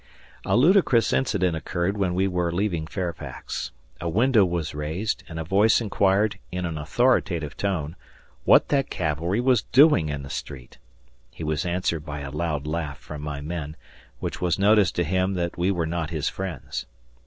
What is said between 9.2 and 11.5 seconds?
was doing in the street. He